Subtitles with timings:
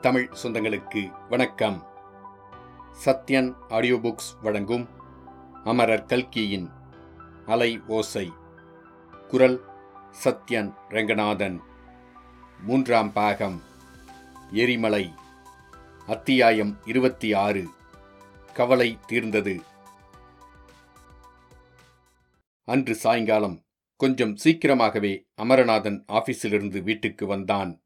[0.00, 1.86] தமிழ் சொந்தங்களுக்கு வணக்கம்.
[3.04, 4.88] Sathyan audio books வழங்கும்
[5.64, 6.70] அமரர் கல்கியின்
[7.46, 8.32] அலை ஓசை.
[9.28, 9.64] குரல்
[10.24, 11.60] சத்யன் ரங்கநாதன்.
[12.62, 13.62] மூன்றாம் பாகம்
[14.50, 15.12] எரிமலை.
[16.06, 17.68] அத்தியாயம் இருபத்தி ஆறு
[18.54, 19.60] கவலை தீர்ந்தது.
[22.64, 23.64] அன்று சாயங்காலம்
[23.96, 27.82] கொஞ்சம் சீக்கிரமாகவே அமரநாதன் ஆபீஸிலிருந்து வீட்டுக்கு வந்தான்.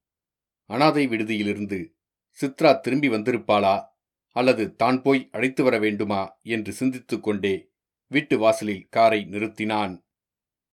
[0.67, 1.93] அனாதை விடுதியிலிருந்து
[2.40, 3.86] சித்ரா திரும்பி வந்திருப்பாளா?
[4.32, 6.38] அல்லது தான் போய் அழைத்து வர வேண்டுமா?
[6.43, 7.72] என்று சிந்தித்து கொண்டே
[8.07, 10.04] வீட்டு வாசலில் காரை நிறுத்தினான்.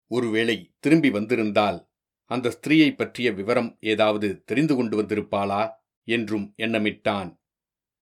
[0.08, 1.90] ஒருவேளை திரும்பி வந்திருந்தால்
[2.26, 5.72] அந்த ஸ்திரீயை பற்றிய விவரம் ஏதாவது தெரிந்து கொண்டு வந்திருப்பாளா?
[6.04, 7.40] என்றும் எண்ணமிட்டான்.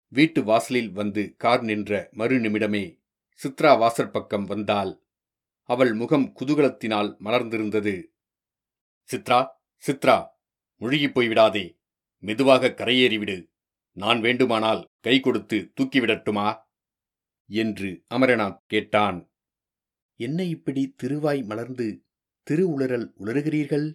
[0.09, 3.03] வீட்டு வாசலில் வந்து கார் நின்ற மறு நிமிடமே
[3.43, 5.03] சித்ரா வாசற்பக்கம் வந்தாள்.
[5.63, 8.03] அவள் முகம் குதூகலத்தினால் மலர்ந்திருந்தது.
[9.11, 9.47] சித்ரா
[9.87, 10.27] சித்ரா
[10.81, 11.85] முழுகிப் போய்விடாதே.
[12.19, 13.51] மெதுவாக கரையேறிவிடு.
[13.93, 16.59] நான் வேண்டுமானால் கை கொடுத்து தூக்கிவிடட்டுமா?
[17.47, 19.31] என்று அமரநாத் கேட்டான்.
[20.17, 22.05] என்ன இப்படி திருவாய் மலர்ந்து
[22.43, 23.95] திரு உளறல் உளறுகிறீர்கள்?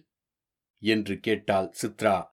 [0.78, 2.26] என்று கேட்டாள் சித்ரா.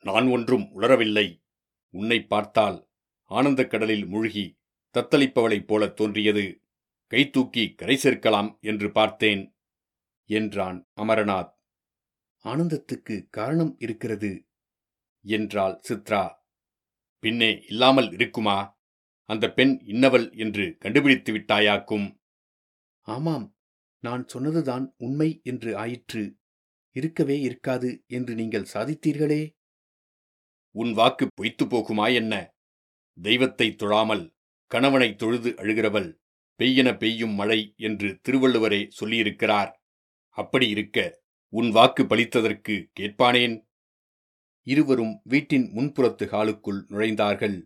[0.00, 1.44] நான் ஒன்றும் உளரவில்லை
[1.88, 2.88] உன்னை பார்த்தால்
[3.22, 4.58] ஆனந்தக் கடலில் மூழ்கி
[4.94, 6.62] தத்தளிப்பவளைப் போலத் தோன்றியது.
[7.06, 9.56] கை தூக்கி கரை சேர்க்கலாம் என்று பார்த்தேன்
[10.24, 11.52] என்றான் அமரநாத்
[12.44, 14.46] ஆனந்தத்துக்கு காரணம் இருக்கிறது.
[15.24, 16.24] என்றாள் சித்ரா.
[17.18, 18.58] பின்னே இல்லாமல் இருக்குமா?
[19.30, 22.06] அந்த பெண் இன்னவள் என்று கண்டுபிடித்து விட்டாயாக்கும்.
[23.00, 23.46] ஆமாம்
[24.00, 26.36] நான் சொன்னதுதான் உண்மை என்று ஆயிற்று.
[26.96, 29.42] இருக்கவே இருக்காது என்று நீங்கள் சாதித்தீர்களே?
[30.74, 32.54] உன் வாக்கு பொய்த்து போகுமா என்ன?
[33.18, 34.24] தெய்வத்தை தொழாமல்
[34.70, 36.10] கணவனை தொழுது அழுகிறவள்
[36.60, 39.70] பெய்யென பெய்யும் மழை என்று திருவள்ளுவரே சொல்லியிருக்கிறார்.
[40.38, 40.98] அப்படி இருக்க
[41.52, 43.56] உன் வாக்கு பலித்ததற்கு கேட்பானேன்?
[44.66, 47.56] இருவரும் வீட்டின் முன்புறத்து ஹாலுக்குள் நுழைந்தார்கள்.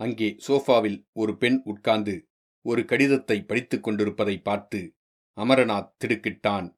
[0.00, 2.28] அங்கே சோஃபாவில் ஒரு பெண் உட்கார்ந்து
[2.64, 4.80] ஒரு கடிதத்தை படித்துக் கொண்டிருப்பதை பார்த்து
[5.38, 6.68] அமரநாத் திடுக்கிட்டான்.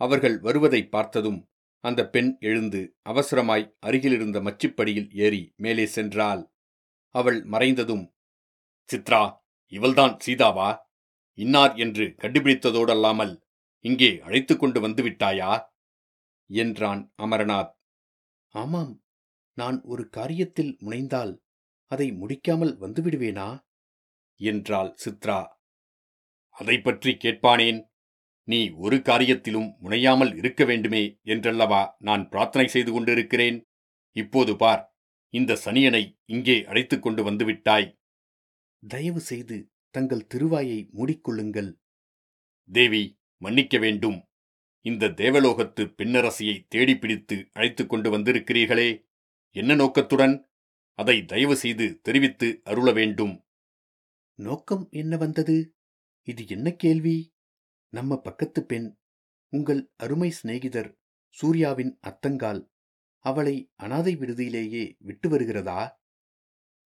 [0.00, 1.40] அவர்கள் வருவதை பார்த்ததும்
[1.84, 6.42] அந்த பெண் எழுந்து அவசரமாய் அருகிலிருந்த மச்சிப்படியில் ஏறி மேலே சென்றாள்.
[7.14, 8.04] அவள் மறைந்ததும்
[8.88, 9.22] சித்ரா
[9.72, 10.68] இவள்தான் சீதாவா?
[11.38, 13.34] இன்னார் என்று கண்டுபிடித்ததோடல்லாமல்
[13.84, 15.50] இங்கே அழைத்து கொண்டு வந்துவிட்டாயா?
[16.50, 17.72] என்றான் அமரநாத்.
[18.56, 19.04] ஆமாம்
[19.54, 21.42] நான் ஒரு காரியத்தில் முனைந்தால்
[21.86, 23.64] அதை முடிக்காமல் வந்துவிடுவேனா?
[24.36, 25.48] என்றாள் சித்ரா.
[26.50, 27.86] அதை பற்றி கேட்பானேன்?
[28.44, 33.68] நீ ஒரு காரியத்திலும் முனையாமல் இருக்க வேண்டுமே என்றல்லவா நான் பிரார்த்தனை செய்து கொண்டிருக்கிறேன்?
[34.12, 34.96] இப்போது பார்
[35.28, 37.98] இந்த சனியனை இங்கே அழைத்துக் கொண்டு வந்துவிட்டாய்.
[38.88, 41.72] தயவு செய்து தங்கள் திருவாயை மூடிக்கொள்ளுங்கள்.
[42.72, 44.25] தேவி மன்னிக்க வேண்டும்.
[44.86, 49.06] இந்த தேவலோகத்து பெண்ணரசியை தேடிப்பிடித்து அழைத்துக் கொண்டு வந்திருக்கிறீர்களே.
[49.50, 50.50] என்ன நோக்கத்துடன்?
[50.94, 53.44] அதை தயவு செய்து தெரிவித்து அருள வேண்டும்.
[54.34, 55.76] நோக்கம் என்ன வந்தது?
[56.22, 57.34] இது என்ன கேள்வி?
[57.88, 58.96] நம்ம பக்கத்து பெண்
[59.48, 60.98] உங்கள் அருமை சிநேகிதர்
[61.28, 62.70] சூர்யாவின் அத்தங்கால்
[63.18, 66.02] அவளை அனாதை விடுதியிலேயே விட்டு வருகிறதா?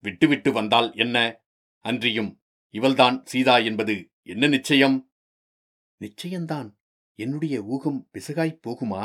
[0.02, 1.44] விட்டுவிட்டு வந்தால் என்ன?
[1.78, 5.12] அன்றியும் இவள்தான் சீதா என்பது என்ன நிச்சயம்?
[6.00, 6.78] நிச்சயம்தான்.
[7.22, 9.02] என்னுடைய ஊகம் பிசகாய்ப் போகுமா?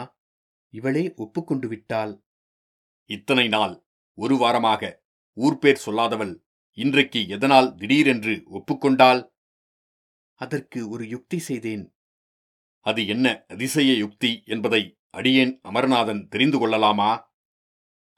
[0.73, 2.13] இவளே ஒப்புக்கொண்டு விட்டாள்
[3.09, 3.75] இத்தனை நாள்
[4.17, 4.81] ஒரு வாரமாக
[5.37, 6.33] ஊர்பேர் சொல்லாதவள்
[6.77, 9.21] இன்றைக்கு எதனால் திடீரென்று ஒப்புக்கொண்டாள்?
[10.33, 11.85] அதற்கு ஒரு யுக்தி செய்தேன்.
[12.85, 17.11] அது என்ன அதிசய யுக்தி என்பதை அடியேன் அமரநாதன் தெரிந்து கொள்ளலாமா?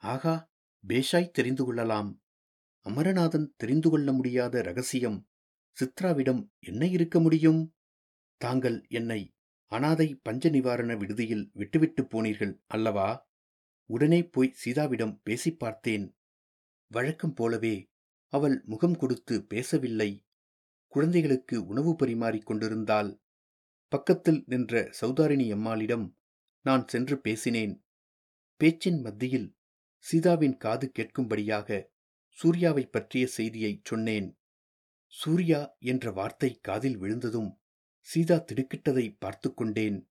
[0.02, 0.36] ஆகா
[0.84, 2.09] பேஷாய் தெரிந்து கொள்ளலாம்.
[2.86, 5.19] அமரநாதன் தெரிந்து கொள்ள முடியாத ரகசியம்
[5.78, 7.62] சித்ராவிடம் என்ன இருக்க முடியும்?
[8.41, 9.22] தாங்கள் என்னை
[9.67, 13.29] அனாதை பஞ்ச நிவாரண விடுதியில் விட்டுவிட்டு போனீர்கள் அல்லவா?
[13.85, 16.17] உடனே போய் சீதாவிடம் பேசிப் பார்த்தேன்.
[16.88, 17.89] வழக்கம் போலவே
[18.27, 20.25] அவள் முகம் கொடுத்து பேசவில்லை.
[20.88, 23.22] குழந்தைகளுக்கு உணவு பரிமாறிக் கொண்டிருந்தாள்.
[23.88, 26.17] பக்கத்தில் நின்ற சௌதாரிணி அம்மாளிடம்
[26.61, 27.85] நான் சென்று பேசினேன்.
[28.56, 29.56] பேச்சின் மத்தியில்
[29.97, 31.83] சீதாவின் காது கேட்கும்படியாக
[32.38, 34.39] சூர்யாவைப் பற்றிய செய்தியைச் சொன்னேன்.
[35.07, 37.62] சூர்யா என்ற வார்த்தை காதில் விழுந்ததும்
[38.07, 40.09] சீதா திடுக்கிட்டதை பார்த்து கொண்டேன்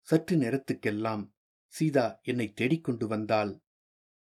[0.00, 1.30] சற்று நேரத்துக்கெல்லாம்
[1.66, 3.62] சீதா என்னை தேடிக்கொண்டு வந்தாள்.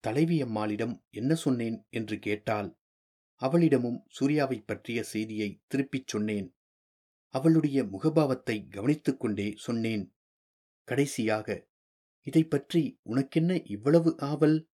[0.01, 2.79] தலைவி அம்மாளிடம் என்ன சொன்னேன் என்று கேட்டாள்.
[3.41, 6.57] அவளிடமும் சூர்யாவைப் பற்றிய செய்தியை திருப்பிச் சொன்னேன்.
[7.29, 10.17] அவளுடைய முகபாவத்தை கவனித்துக் கொண்டே சொன்னேன்.
[10.85, 11.69] கடைசியாக
[12.23, 14.69] இதை பற்றி உனக்கென்ன இவ்வளவு ஆவல்?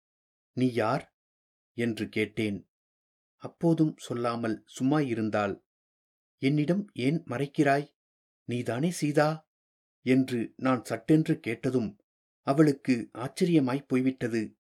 [0.54, 1.16] நீ யார்?
[1.74, 2.70] என்று கேட்டேன்.
[3.36, 5.64] அப்போதும் சொல்லாமல் சும்மா இருந்தாள்
[6.42, 7.95] என்னிடம் ஏன் மறைக்கிறாய்?
[8.46, 9.48] நீதானே சீதா?
[10.02, 12.00] என்று நான் சட்டென்று கேட்டதும்
[12.42, 14.58] அவளுக்கு ஆச்சரியமாய்ப் போய்விட்டது.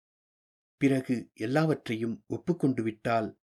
[0.77, 3.39] பிறகு எல்லாவற்றையும் ஒப்புக்கொண்டு விட்டாள்.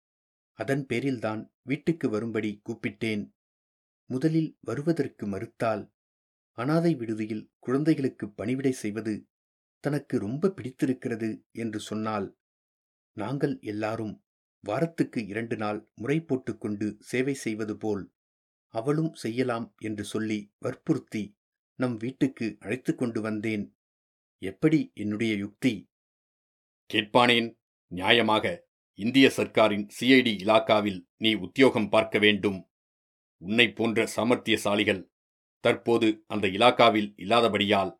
[0.52, 3.32] அதன் பேரில்தான் வீட்டுக்கு வரும்படி கூப்பிட்டேன்.
[4.04, 5.92] முதலில் வருவதற்கு மறுத்தாள்.
[6.52, 9.28] அனாதை விடுதியில் குழந்தைகளுக்கு பணிவிடை செய்வது
[9.80, 12.36] தனக்கு ரொம்ப பிடித்திருக்கிறது என்று சொன்னாள்.
[13.12, 14.24] நாங்கள் எல்லாரும்
[14.60, 18.15] வாரத்துக்கு இரண்டு நாள் முறை போட்டுக்கொண்டு சேவை செய்வது போல்
[18.74, 21.24] அவளும் செய்யலாம் என்று சொல்லி வற்புறுத்தி
[21.78, 23.64] நம் வீட்டுக்கு அழைத்து கொண்டு வந்தேன்.
[24.42, 25.90] எப்படி என்னுடைய யுக்தி?
[26.94, 27.48] கேட்பானேன்
[27.92, 28.64] நியாயமாக
[28.98, 32.58] இந்திய சர்க்காரின் சிஐடி இலாக்காவில் நீ உத்தியோகம் பார்க்க வேண்டும்.
[33.42, 35.02] உன்னை போன்ற சாமர்த்தியசாலிகள்
[35.60, 37.92] தற்போது அந்த இலாக்காவில் இல்லாதபடியால்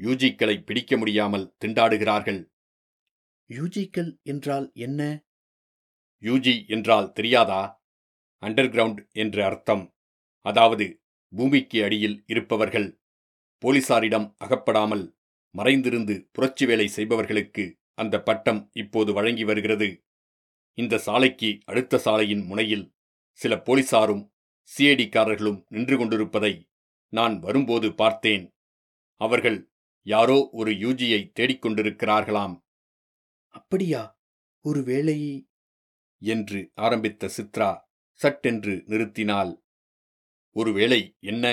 [0.00, 2.40] யூஜிக்களை பிடிக்க முடியாமல் திண்டாடுகிறார்கள்.
[3.50, 5.26] யூஜிக்கள் என்றால் என்ன?
[6.22, 7.62] யூஜி என்றால் தெரியாதா?
[8.42, 9.84] அண்டர் கிரவுண்ட் என்று அர்த்தம்.
[10.46, 10.86] அதாவது
[11.32, 12.88] பூமிக்கு அடியில் இருப்பவர்கள்
[13.62, 15.04] போலீசாரிடம் அகப்படாமல்
[15.54, 17.64] மறைந்திருந்து புரட்சி வேலை செய்பவர்களுக்கு
[17.94, 19.88] அந்த பட்டம் இப்போது வழங்கி வருகிறது.
[20.78, 22.86] இந்த சாலைக்கு அடுத்த சாலையின் முனையில்
[23.40, 24.24] சில போலீசாரும்
[24.70, 26.52] சிஐடிக்காரர்களும் நின்று கொண்டிருப்பதை
[27.12, 28.44] நான் வரும்போது பார்த்தேன்.
[29.20, 29.58] அவர்கள்
[30.06, 32.54] யாரோ ஒரு யூஜியை தேடிக்கொண்டிருக்கிறார்களாம்
[33.54, 34.02] அப்படியா?
[34.64, 35.18] ஒருவேளை
[36.22, 37.70] என்று ஆரம்பித்த சித்ரா
[38.20, 39.52] சட்டென்று நிறுத்தினாள்.
[40.52, 41.44] ஒருவேளை என்ன?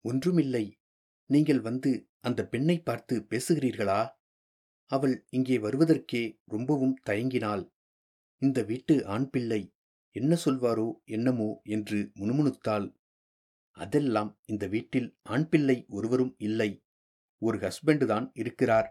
[0.00, 0.64] ஒன்றுமில்லை.
[1.26, 1.90] நீங்கள் வந்து
[2.20, 4.00] அந்த பெண்ணை பார்த்து பேசுகிறீர்களா?
[4.86, 7.64] அவள் இங்கே வருவதற்கே ரொம்பவும் தயங்கினாள்.
[8.42, 9.74] இந்த வீட்டு ஆண் பிள்ளை
[10.10, 12.86] என்ன சொல்வாரோ என்னமோ என்று முணுமுணுத்தாள்.
[13.70, 16.70] அதெல்லாம் இந்த வீட்டில் ஆண் பிள்ளை ஒருவரும் இல்லை.
[17.38, 18.88] ஒரு ஹஸ்பண்டு தான் இருக்கிறார்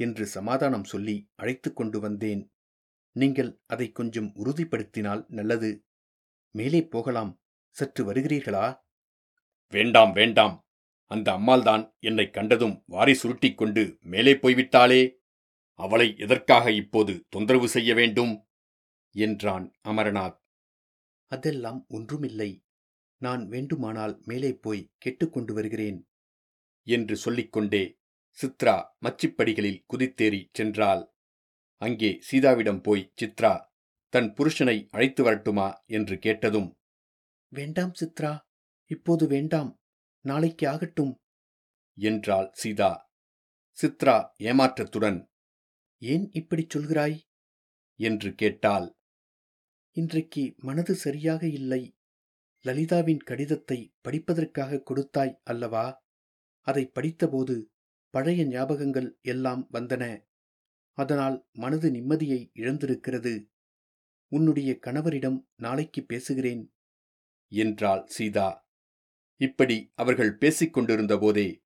[0.00, 2.42] என்று சமாதானம் சொல்லி அழைத்து கொண்டு வந்தேன்.
[3.16, 5.70] நீங்கள் அதை கொஞ்சம் உறுதிப்படுத்தினால் நல்லது.
[6.54, 7.32] மேலே போகலாம்.
[7.78, 8.80] சற்று வருகிறீர்களா?
[9.68, 10.66] வேண்டாம் வேண்டாம்.
[11.04, 15.12] அந்த அம்மாள்தான் என்னை கண்டதும் வாரி சுருட்டிக் கொண்டு மேலே போய்விட்டாளே.
[15.72, 18.48] அவளை எதற்காக இப்போது தொந்தரவு செய்ய வேண்டும்?
[19.10, 20.38] என்றான் அமரநாத்.
[21.26, 22.64] அதெல்லாம் ஒன்றுமில்லை.
[23.16, 26.08] நான் வேண்டுமானால் மேலே போய் கேட்டுக்கொண்டு வருகிறேன்.
[26.82, 27.98] என்று சொல்லிக்கொண்டே
[28.38, 31.06] சித்ரா மச்சிப்படிகளில் குதித்தேறி சென்றாள்.
[31.76, 33.66] அங்கே சீதாவிடம் போய் சித்ரா
[34.08, 35.82] தன் புருஷனை அழைத்து வரட்டுமா?
[35.86, 36.77] என்று கேட்டதும்
[37.48, 38.38] வேண்டாம் சித்ரா
[38.86, 39.78] இப்போது வேண்டாம்
[40.20, 41.18] நாளைக்கு ஆகட்டும்.
[41.98, 43.10] என்றாள் சீதா.
[43.82, 45.26] சித்ரா ஏமாற்றத்துடன்
[45.98, 47.20] ஏன் இப்படிச் சொல்கிறாய்?
[47.94, 48.96] என்று கேட்டாள்.
[49.90, 51.96] இன்றைக்கு மனது சரியாக இல்லை.
[52.64, 56.04] லலிதாவின் கடிதத்தை படிப்பதற்காக கொடுத்தாய் அல்லவா?
[56.60, 57.64] அதை படித்தபோது
[58.10, 60.26] பழைய ஞாபகங்கள் எல்லாம் வந்தன.
[60.92, 63.46] அதனால் மனது நிம்மதியை இழந்திருக்கிறது.
[64.28, 66.72] உன்னுடைய கணவரிடம் நாளைக்கு பேசுகிறேன்.
[67.48, 68.66] என்றாள் சீதா.
[69.36, 71.60] இப்படி அவர்கள் பேசிக் கொண்டிருந்தபோதே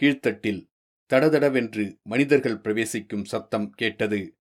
[0.00, 0.70] கீழ்த்தட்டில்
[1.10, 4.38] தடதடவென்று மனிதர்கள் பிரவேசிக்கும் சத்தம் கேட்டது.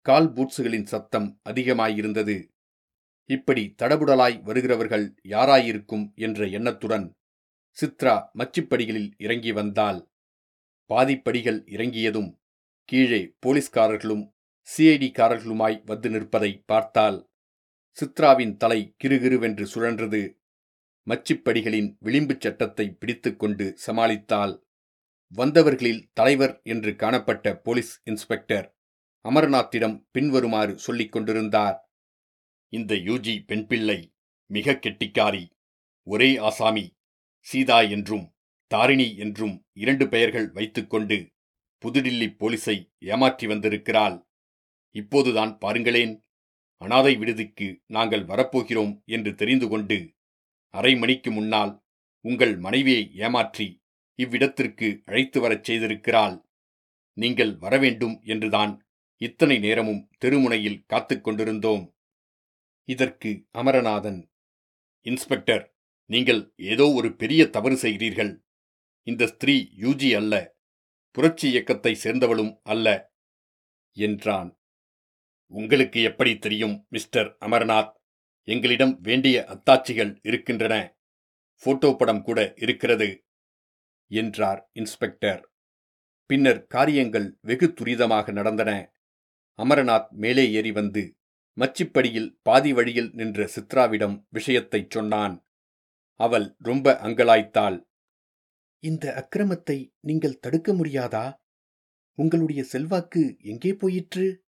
[0.00, 2.48] கால் பூட்ஸுகளின் சத்தம் அதிகமாயிருந்தது.
[3.24, 7.14] இப்படி தடபுடலாய் வருகிறவர்கள் யாராயிருக்கும் என்ற எண்ணத்துடன்
[7.76, 10.08] சித்ரா மச்சிப்படிகளில் இறங்கி வந்தால்
[10.90, 12.40] பாதிப்படிகள் இறங்கியதும்
[12.84, 14.24] கீழே போலீஸ்காரர்களும்
[14.68, 17.29] சிஐடிக்காரர்களுமாய் வந்து நிற்பதை பார்த்தால்
[17.96, 20.22] சித்ராவின் தலை கிருகிருவென்று சுழன்றது.
[21.06, 24.54] மச்சிப்படிகளின் விளிம்புச் சட்டத்தை பிடித்துக்கொண்டு சமாளித்தால்
[25.32, 28.66] வந்தவர்களில் தலைவர் என்று காணப்பட்ட போலீஸ் இன்ஸ்பெக்டர்
[29.24, 31.76] அமர்நாத்திடம் பின்வருமாறு சொல்லிக் கொண்டிருந்தார்.
[32.72, 33.98] இந்த யூஜி பெண்பிள்ளை
[34.50, 35.44] மிக கெட்டிக்காரி
[36.06, 36.86] ஒரே ஆசாமி
[37.46, 38.26] சீதா என்றும்
[38.70, 41.18] தாரிணி என்றும் இரண்டு பெயர்கள் வைத்துக்கொண்டு
[41.82, 44.16] புதுடில்லி போலீஸை ஏமாற்றி வந்திருக்கிறாள்.
[44.94, 46.14] இப்போதுதான் பாருங்களேன்
[46.80, 49.98] அனாதை விடுதிக்கு நாங்கள் வரப்போகிறோம் என்று தெரிந்து கொண்டு
[50.74, 51.72] அரை மணிக்கு முன்னால்
[52.24, 53.66] உங்கள் மனைவியை ஏமாற்றி
[54.18, 56.36] இவ்விடத்திற்கு அழைத்து வரச் செய்திருக்கிறாள்.
[57.16, 58.72] நீங்கள் வரவேண்டும் என்றுதான்
[59.20, 61.84] இத்தனை நேரமும் தெருமுனையில் காத்துக் கொண்டிருந்தோம்.
[62.88, 64.20] இதற்கு அமரநாதன்
[65.06, 65.64] இன்ஸ்பெக்டர்
[66.10, 68.32] நீங்கள் ஏதோ ஒரு பெரிய தவறு செய்கிறீர்கள்.
[69.06, 70.34] இந்த ஸ்திரீ யூஜி அல்ல
[71.14, 72.86] புரட்சி இயக்கத்தை சேர்ந்தவளும் அல்ல
[73.96, 74.50] என்றான்.
[75.52, 77.92] உங்களுக்கு எப்படி தெரியும் மிஸ்டர் அமர்நாத்?
[78.48, 80.96] எங்களிடம் வேண்டிய அத்தாட்சிகள் இருக்கின்றன.
[81.62, 83.24] போட்டோ படம் கூட இருக்கிறது
[84.10, 85.52] என்றார் இன்ஸ்பெக்டர்.
[86.26, 88.92] பின்னர் காரியங்கள் வெகு துரிதமாக நடந்தன.
[89.58, 91.16] அமரநாத் மேலே ஏறி வந்து
[91.56, 95.46] மச்சிப்படியில் பாதி வழியில் நின்ற சித்ராவிடம் விஷயத்தைச் சொன்னான்.
[96.20, 97.78] அவள் ரொம்ப அங்கலாய்த்தாள்.
[98.78, 101.26] இந்த அக்கிரமத்தை நீங்கள் தடுக்க முடியாதா?
[102.14, 104.44] உங்களுடைய செல்வாக்கு எங்கே போயிற்று?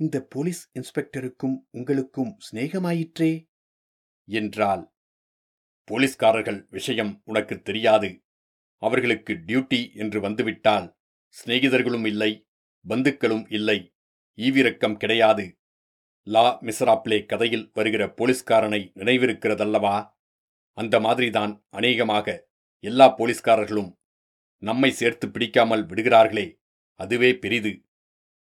[0.00, 3.48] இந்த போலீஸ் இன்ஸ்பெக்டருக்கும் உங்களுக்கும் சிநேகமாயிற்றே?
[4.28, 4.92] என்றாள்.
[5.84, 8.22] போலீஸ்காரர்கள் விஷயம் உனக்கு தெரியாது.
[8.82, 10.98] அவர்களுக்கு டியூட்டி என்று வந்துவிட்டால்
[11.34, 12.46] சிநேகிதர்களும் இல்லை
[12.88, 13.94] பந்துக்களும் இல்லை
[14.36, 15.58] ஈவிரக்கம் கிடையாது.
[16.22, 19.96] லா மிசராப்ளே கதையில் வருகிற போலீஸ்காரனை நினைவிருக்கிறதல்லவா?
[20.78, 22.48] அந்த மாதிரிதான் அநேகமாக
[22.84, 23.90] எல்லா போலீஸ்காரர்களும்
[24.62, 26.60] நம்மை சேர்த்து பிடிக்காமல் விடுகிறார்களே
[27.00, 27.72] அதுவே பெரிது.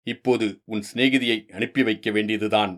[0.09, 2.73] இப்போது உன் சிநேகிதியை அனுப்பி வைக்க வேண்டியதுதான்.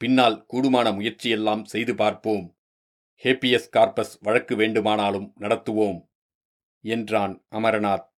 [0.00, 2.44] பின்னால் கூடுமான முயற்சியெல்லாம் செய்து பார்ப்போம்.
[3.22, 6.00] ஹேப்பியஸ் கார்பஸ் வழக்கு வேண்டுமானாலும் நடத்துவோம்
[6.84, 8.08] என்றான் அமரநாத்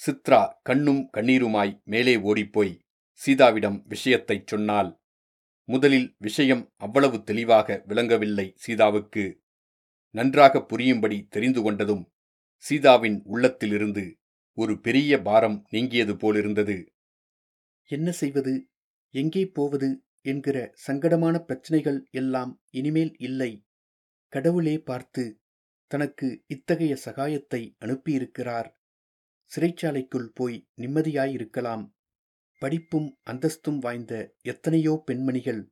[0.00, 2.74] சித்ரா கண்ணும் கண்ணீருமாய் மேலே ஓடிப்போய்
[3.20, 4.90] சீதாவிடம் விஷயத்தைச் சொன்னாள்.
[5.68, 9.24] முதலில் விஷயம் அவ்வளவு தெளிவாக விளங்கவில்லை சீதாவுக்கு.
[10.14, 12.04] நன்றாக புரியும்படி தெரிந்து கொண்டதும்
[12.64, 14.04] சீதாவின் உள்ளத்திலிருந்து
[14.58, 16.78] ஒரு பெரிய பாரம் நீங்கியது போலிருந்தது.
[17.90, 18.54] என்ன செய்வது
[19.14, 19.88] எங்கே போவது
[20.22, 20.56] என்கிற
[20.86, 23.52] சங்கடமான பிரச்சனைகள் எல்லாம் இனிமேல் இல்லை.
[24.32, 25.24] கடவுளே பார்த்து
[25.90, 28.68] தனக்கு இத்தகைய சகாயத்தை அனுப்பியிருக்கிறார்.
[29.50, 31.84] சிறைச்சாலைக்குள் போய் நிம்மதியாயிருக்கலாம்.
[32.62, 35.62] படிப்பும் அந்தஸ்தும் வாய்ந்த எத்தனையோ பெண்மணிகள்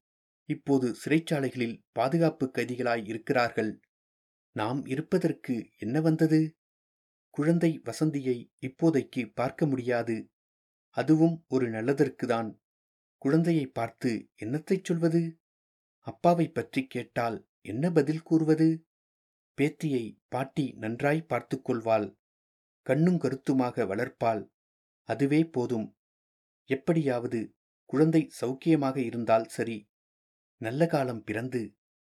[0.48, 3.72] இப்போது சிறைச்சாலைகளில் பாதுகாப்பு கைதிகளாய் இருக்கிறார்கள்.
[4.56, 6.40] நாம் இருப்பதற்கு என்ன வந்தது?
[7.34, 10.16] குழந்தை வசந்தியை இப்போதைக்கு பார்க்க முடியாது.
[11.00, 12.50] அதுவும் ஒரு நல்லதற்குதான்.
[13.22, 14.10] குழந்தையை பார்த்து
[14.42, 15.22] என்னத்தைச் சொல்வது?
[16.06, 18.68] அப்பாவை பற்றி கேட்டால் என்ன பதில் கூறுவது?
[19.58, 22.08] பேத்தியை பாட்டி நன்றாய் பார்த்து கொள்வாள்.
[22.86, 24.42] கண்ணும் கருத்துமாக வளர்ப்பாள்.
[25.08, 25.88] அதுவே போதும்.
[26.70, 27.40] எப்படியாவது
[27.90, 29.78] குழந்தை சௌக்கியமாக இருந்தால் சரி.
[30.60, 31.62] நல்ல காலம் பிறந்து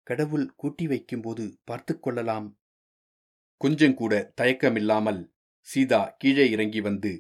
[0.07, 2.49] கடவுள் கூட்டி வைக்கும்போது பார்த்து கொள்ளலாம்.
[3.61, 5.21] கொஞ்சங்கூட தயக்கமில்லாமல்
[5.67, 7.13] சீதா கீழே இறங்கி வந்து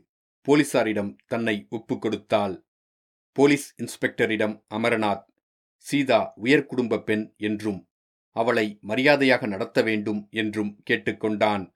[0.49, 2.66] போலீசாரிடம் தன்னை ஒப்புக் கொடுத்தாள்.
[3.32, 5.25] போலீஸ் இன்ஸ்பெக்டரிடம் அமரநாத்
[5.76, 7.88] சீதா உயர்குடும்ப பெண் என்றும்
[8.37, 11.73] அவளை மரியாதையாக நடத்த வேண்டும் என்றும் கேட்டுக்கொண்டான்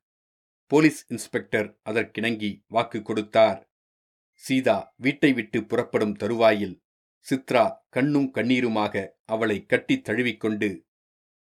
[0.66, 3.72] போலீஸ் இன்ஸ்பெக்டர் அதற்கிணங்கி வாக்கு கொடுத்தார்.
[4.34, 6.82] சீதா வீட்டை விட்டு புறப்படும் தருவாயில்
[7.26, 10.86] சித்ரா கண்ணும் கண்ணீருமாக அவளை கட்டித் தழுவிக்கொண்டு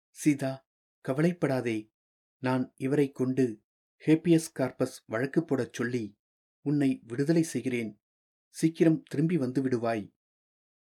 [0.09, 0.67] சீதா
[1.01, 1.91] கவலைப்படாதே.
[2.37, 3.61] நான் இவரை கொண்டு
[4.05, 6.17] ஹேப்பியஸ் கார்பஸ் வழக்கு போடச் சொல்லி
[6.63, 8.01] உன்னை விடுதலை செய்கிறேன்.
[8.49, 10.13] சீக்கிரம் திரும்பி வந்து விடுவாய்.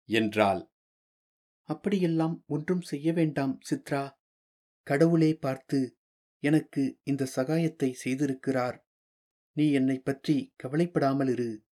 [0.05, 0.69] என்றாள்.
[1.61, 4.11] அப்படியெல்லாம் ஒன்றும் செய்ய வேண்டாம் சித்ரா.
[4.83, 5.97] கடவுளே பார்த்து
[6.39, 8.77] எனக்கு இந்த சகாயத்தை செய்திருக்கிறார்.
[9.51, 11.63] நீ என்னை பற்றி கவலைப்படாமல் இரு.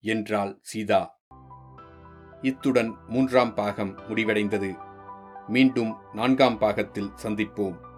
[0.00, 1.22] என்றாள் சீதா.
[2.40, 4.92] இத்துடன் மூன்றாம் பாகம் முடிவடைந்தது.
[5.48, 7.93] மீண்டும் நான்காம் பாகத்தில் சந்திப்போம்.